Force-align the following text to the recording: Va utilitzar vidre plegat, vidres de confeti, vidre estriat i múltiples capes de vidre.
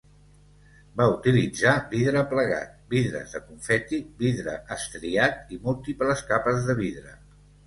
Va 1.01 1.05
utilitzar 1.09 1.73
vidre 1.91 2.23
plegat, 2.31 2.71
vidres 2.95 3.35
de 3.37 3.43
confeti, 3.43 4.01
vidre 4.23 4.57
estriat 4.77 5.55
i 5.57 5.61
múltiples 5.69 6.25
capes 6.33 6.67
de 6.73 6.79
vidre. 6.83 7.17